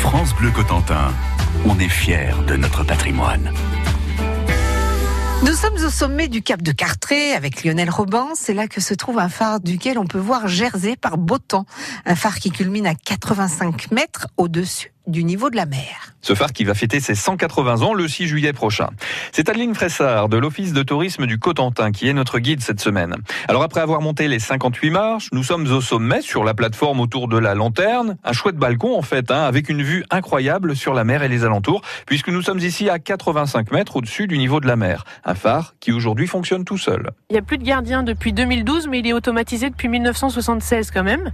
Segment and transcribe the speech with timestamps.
[0.00, 1.12] France Bleu Cotentin,
[1.66, 3.52] on est fiers de notre patrimoine.
[5.44, 8.28] Nous sommes au sommet du cap de Cartré avec Lionel Robin.
[8.34, 11.66] C'est là que se trouve un phare duquel on peut voir Jersey par beau temps.
[12.06, 16.14] Un phare qui culmine à 85 mètres au-dessus du niveau de la mer.
[16.22, 18.90] Ce phare qui va fêter ses 180 ans le 6 juillet prochain.
[19.32, 23.16] C'est Adeline Fressard de l'Office de tourisme du Cotentin qui est notre guide cette semaine.
[23.48, 27.26] Alors après avoir monté les 58 marches, nous sommes au sommet sur la plateforme autour
[27.26, 28.18] de la lanterne.
[28.22, 31.44] Un chouette balcon en fait, hein, avec une vue incroyable sur la mer et les
[31.44, 35.04] alentours, puisque nous sommes ici à 85 mètres au-dessus du niveau de la mer.
[35.24, 37.10] Un phare qui aujourd'hui fonctionne tout seul.
[37.30, 41.02] Il n'y a plus de gardien depuis 2012, mais il est automatisé depuis 1976 quand
[41.02, 41.24] même.
[41.24, 41.30] Mmh.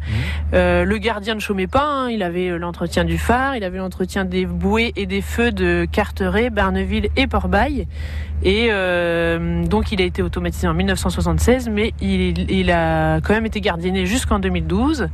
[0.55, 2.11] Euh, le gardien ne chômait pas, hein.
[2.11, 5.87] il avait euh, l'entretien du phare, il avait l'entretien des bouées et des feux de
[5.91, 7.87] Carteret, Barneville et Port-Bail.
[8.43, 13.47] Et euh, donc il a été automatisé en 1976, mais il, il a quand même
[13.47, 15.09] été gardienné jusqu'en 2012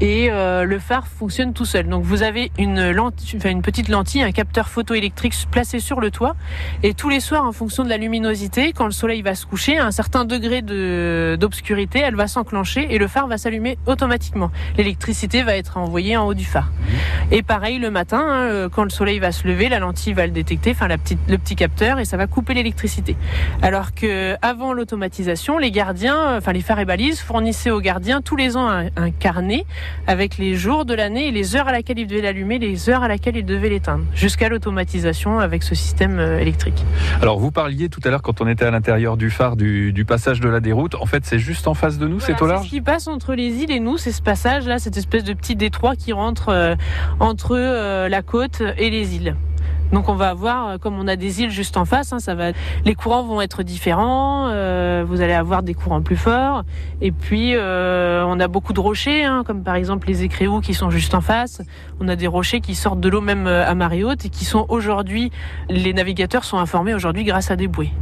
[0.00, 1.88] et euh, le phare fonctionne tout seul.
[1.88, 6.10] Donc vous avez une, lentille, enfin une petite lentille, un capteur photoélectrique placé sur le
[6.10, 6.36] toit
[6.82, 9.78] et tous les soirs en fonction de la luminosité, quand le soleil va se coucher,
[9.78, 10.62] à un certain degré
[11.36, 14.50] d'obscurité, elle va s'enclencher et le phare va s'allumer automatiquement.
[14.76, 16.70] L'électricité va être envoyée en haut du phare.
[16.70, 17.32] Mmh.
[17.32, 20.26] Et pareil le matin, hein, euh, quand le soleil va se lever, la lentille va
[20.26, 23.16] le détecter, enfin la petite, le petit capteur et ça va couper l'électricité.
[23.62, 28.36] Alors que avant l'automatisation, les gardiens, enfin les phares et balises fournissaient aux gardiens tous
[28.36, 29.64] les ans un carnet
[30.06, 33.02] avec les jours de l'année et les heures à laquelle il devait l'allumer, les heures
[33.02, 36.84] à laquelle il devait l'éteindre, jusqu'à l'automatisation avec ce système euh, électrique.
[37.20, 40.40] Alors vous parliez tout à l'heure quand on était à l'intérieur du phare du, passage
[40.40, 42.70] de la déroute, en fait c'est juste en face de nous, c'est au large Ce
[42.70, 45.96] qui passe entre les îles et nous, c'est ce passage-là, cette espèce de petit détroit
[45.96, 46.74] qui rentre euh,
[47.20, 49.36] entre euh, la côte et les îles.
[49.92, 52.34] Donc on va avoir, euh, comme on a des îles juste en face, hein, ça
[52.84, 54.48] les courants vont être différents.
[54.48, 56.64] Euh, vous allez avoir des courants plus forts.
[57.00, 60.74] Et puis euh, on a beaucoup de rochers, hein, comme par exemple les écréous qui
[60.74, 61.62] sont juste en face.
[62.00, 64.66] On a des rochers qui sortent de l'eau même à marée haute et qui sont
[64.68, 65.30] aujourd'hui,
[65.68, 67.92] les navigateurs sont informés aujourd'hui grâce à des bouées.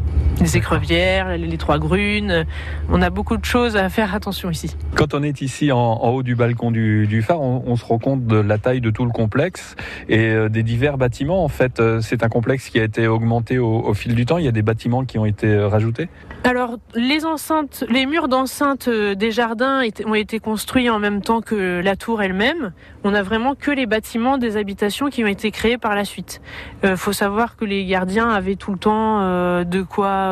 [0.41, 2.45] Les écrevières, les, trois grunes.
[2.91, 4.77] On a beaucoup de choses à faire attention ici.
[4.94, 8.27] Quand on est ici en, haut du balcon du, phare, on, on, se rend compte
[8.27, 9.77] de la taille de tout le complexe
[10.09, 13.94] et des divers bâtiments en fait euh, c'est un complexe qui a été augmenté au,
[13.94, 14.38] fil du temps.
[14.38, 16.09] Il y a des bâtiments qui ont été euh, rajoutés.
[16.44, 21.41] Alors, les enceintes, les murs d'enceinte euh, des jardins ont été construits en même temps
[21.41, 22.72] que la tour elle-même.
[23.05, 26.41] On a vraiment que les bâtiments des habitations qui ont été créés par la suite.
[26.82, 29.21] Il faut savoir que les gardiens avaient tout le temps
[29.65, 30.25] de quoi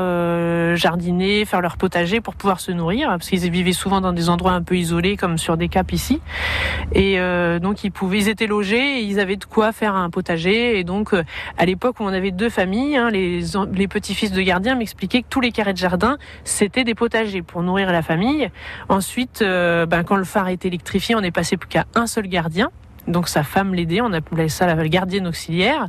[0.77, 4.53] jardiner, faire leur potager pour pouvoir se nourrir, parce qu'ils vivaient souvent dans des endroits
[4.53, 6.21] un peu isolés, comme sur des caps ici.
[6.93, 7.19] Et
[7.61, 10.85] donc, ils pouvaient, ils étaient logés, et ils avaient de quoi faire un potager, et
[10.85, 11.15] donc
[11.59, 13.41] à l'époque où on avait deux familles, hein, les,
[13.73, 17.63] les petits-fils de gardiens m'expliquaient que tous les carrés de jardin, c'était des potagers pour
[17.63, 18.51] nourrir la famille.
[18.89, 22.27] Ensuite, euh, ben, quand le phare est électrifié, on est passé plus qu'à un seul
[22.27, 22.71] gardien.
[23.09, 25.89] Donc sa femme l'aidait, on appelait ça la gardienne auxiliaire.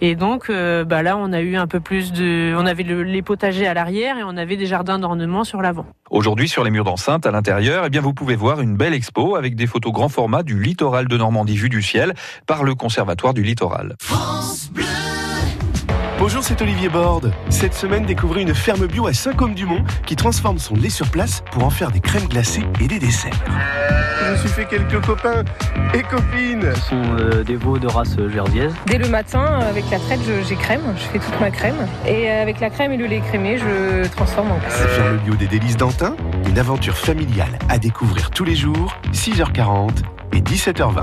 [0.00, 3.22] Et donc euh, bah là, on a eu un peu plus de, on avait les
[3.22, 5.86] potagers à l'arrière et on avait des jardins d'ornement sur l'avant.
[6.10, 9.36] Aujourd'hui, sur les murs d'enceinte à l'intérieur, eh bien vous pouvez voir une belle expo
[9.36, 12.14] avec des photos grand format du littoral de Normandie vu du ciel
[12.46, 13.96] par le Conservatoire du littoral.
[16.18, 17.32] Bonjour, c'est Olivier Borde.
[17.50, 21.64] Cette semaine, découvrez une ferme bio à Saint-Côme-du-Mont qui transforme son lait sur place pour
[21.64, 23.32] en faire des crèmes glacées et des desserts.
[24.24, 25.44] Je me suis fait quelques copains
[25.92, 26.72] et copines.
[26.74, 28.72] Ce sont euh, des veaux de race jersiaise.
[28.86, 31.86] Dès le matin, avec la traite, j'ai crème, je fais toute ma crème.
[32.06, 34.86] Et avec la crème et le lait crémé, je transforme en glace.
[34.96, 36.16] Ferme bio des délices d'Antin,
[36.48, 39.90] une aventure familiale à découvrir tous les jours, 6h40
[40.32, 41.02] et 17h20.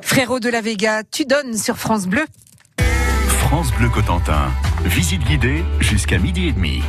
[0.00, 2.24] Frérot de la Vega, tu donnes sur France Bleu.
[3.38, 4.52] France Bleu Cotentin.
[4.84, 6.82] Visite guidée jusqu'à midi et demi.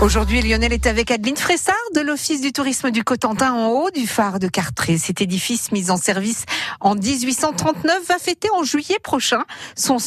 [0.00, 4.06] Aujourd'hui, Lionel est avec Adeline Fressard de l'Office du tourisme du Cotentin en haut du
[4.06, 4.96] phare de Cartré.
[4.96, 6.44] Cet édifice mis en service
[6.80, 9.44] en 1839 va fêter en juillet prochain
[9.76, 9.98] son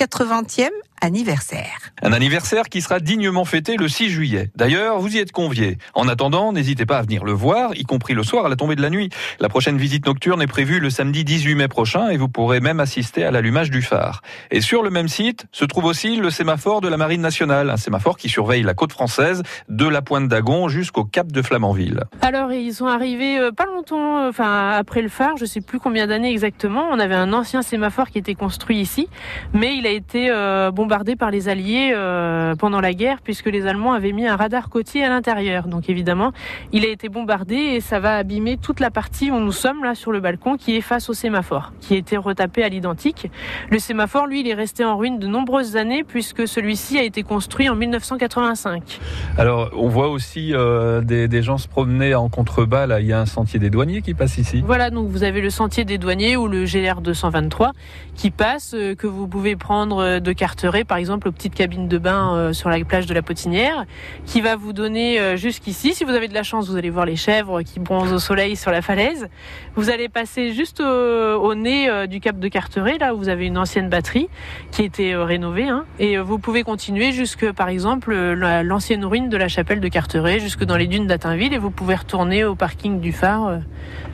[0.00, 0.70] 180e
[1.02, 1.92] anniversaire.
[2.02, 4.50] Un anniversaire qui sera dignement fêté le 6 juillet.
[4.54, 5.78] D'ailleurs, vous y êtes conviés.
[5.94, 8.76] En attendant, n'hésitez pas à venir le voir, y compris le soir à la tombée
[8.76, 9.10] de la nuit.
[9.38, 12.80] La prochaine visite nocturne est prévue le samedi 18 mai prochain et vous pourrez même
[12.80, 14.22] assister à l'allumage du phare.
[14.50, 17.76] Et sur le même site se trouve aussi le sémaphore de la Marine nationale, un
[17.76, 22.04] sémaphore qui surveille la côte française de la pointe d'Agon jusqu'au cap de Flamanville.
[22.20, 25.78] Alors, ils sont arrivés euh, pas longtemps, euh, enfin après le phare, je sais plus
[25.78, 26.88] combien d'années exactement.
[26.90, 29.08] On avait un ancien sémaphore qui était construit ici,
[29.54, 33.66] mais il a été euh, bombardé par les Alliés euh, pendant la guerre, puisque les
[33.66, 35.68] Allemands avaient mis un radar côtier à l'intérieur.
[35.68, 36.32] Donc évidemment,
[36.72, 39.94] il a été bombardé et ça va abîmer toute la partie où nous sommes là
[39.94, 43.30] sur le balcon, qui est face au sémaphore, qui a été retapé à l'identique.
[43.70, 47.22] Le sémaphore, lui, il est resté en ruine de nombreuses années, puisque celui-ci a été
[47.22, 49.00] construit en 1985.
[49.38, 52.86] Alors, on voit aussi euh, des, des, gens se promener en contrebas.
[52.86, 54.62] Là, il y a un sentier des douaniers qui passe ici.
[54.64, 57.72] Voilà, donc vous avez le sentier des douaniers ou le GR 223
[58.14, 62.34] qui passe, que vous pouvez prendre de Carteret, par exemple, aux petites cabines de bain
[62.34, 63.84] euh, sur la plage de la Potinière,
[64.26, 65.94] qui va vous donner euh, jusqu'ici.
[65.94, 68.56] Si vous avez de la chance, vous allez voir les chèvres qui bronzent au soleil
[68.56, 69.28] sur la falaise.
[69.76, 73.46] Vous allez passer juste au, nez euh, du cap de Carteret, là où vous avez
[73.46, 74.28] une ancienne batterie
[74.70, 75.68] qui a été rénovée.
[75.68, 80.40] Hein, et vous pouvez continuer jusque, par exemple, l'ancienne ruine de la chapelle de Carteret,
[80.40, 83.60] jusque dans les dunes d'Atinville, et vous pouvez retourner au parking du phare,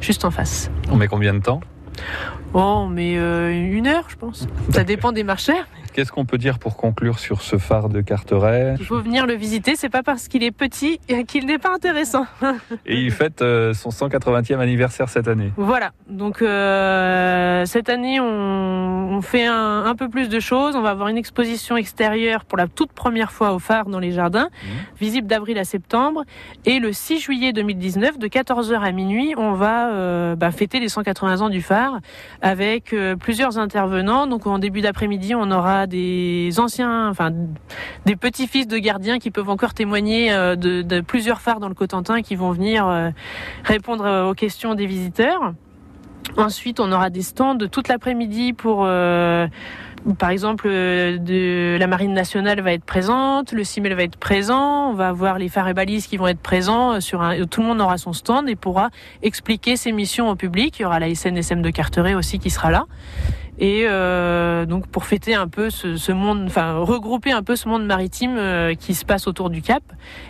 [0.01, 0.71] juste en face.
[0.91, 1.61] On met combien de temps?
[2.59, 4.47] Oh, mais euh, une heure, je pense.
[4.73, 5.67] Ça dépend des marcheurs.
[5.97, 9.33] Qu'est-ce qu'on peut dire pour conclure sur ce phare de Carteret Il faut venir le
[9.33, 12.27] visiter, c'est pas parce qu'il est petit qu'il n'est pas intéressant.
[12.85, 15.53] Et il fête euh, son 180e anniversaire cette année.
[15.57, 20.77] Voilà, donc euh, cette année on, on fait un, un, peu plus de choses.
[20.77, 24.13] On va avoir une exposition extérieure pour la toute première fois au phare dans les
[24.13, 24.67] jardins, mmh.
[25.01, 26.25] visible d'avril à septembre.
[26.67, 30.91] Et le 6 juillet 2019, de 14h à minuit, on va euh, bah, fêter les
[30.91, 32.01] 180 ans du phare
[32.43, 34.27] avec euh, plusieurs intervenants.
[34.27, 37.33] Donc en début d'après-midi, on aura des anciens, enfin
[38.05, 42.23] des petits-fils de gardiens qui peuvent encore témoigner euh, de, plusieurs phares dans le Cotentin
[42.23, 43.11] qui vont venir euh,
[43.65, 45.53] répondre aux questions des visiteurs.
[46.37, 49.47] Ensuite, on aura des stands toute l'après-midi pour euh,
[50.15, 54.95] par exemple, euh, la Marine nationale va être présente, le CIMEL va être présent, on
[54.95, 56.95] va avoir les phares et balises qui vont être présents.
[56.95, 58.91] Euh, tout le monde aura son stand et pourra
[59.23, 60.79] expliquer ses missions au public.
[60.79, 62.87] Il y aura la SNSM de Carteret aussi qui sera là.
[63.59, 67.87] Et euh, donc pour fêter un peu ce, monde, enfin regrouper un peu ce monde
[67.87, 69.83] maritime euh, qui se passe autour du Cap,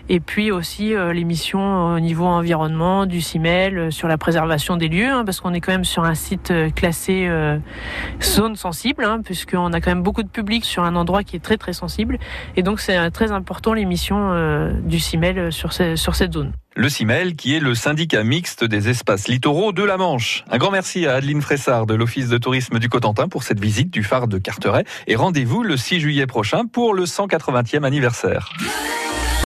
[0.09, 4.77] et puis aussi euh, les missions au niveau environnement du CIMEL euh, sur la préservation
[4.77, 7.29] des lieux, hein, parce qu'on est quand même sur un site classé
[8.23, 11.41] zone sensible, hein, puisqu'on a quand même beaucoup de public sur un endroit qui est
[11.41, 12.19] très très sensible,
[12.57, 17.35] et donc c'est très important les missions du CIMEL sur, sur cette zone le CIMEL,
[17.37, 20.45] qui est le syndicat mixte des espaces littoraux de la Manche.
[20.51, 23.91] Un grand merci à Adeline Fressard de l'Office de tourisme du Cotentin pour cette visite
[23.91, 28.53] du phare de Carteret et rendez-vous le 6 juillet prochain pour le 180e anniversaire.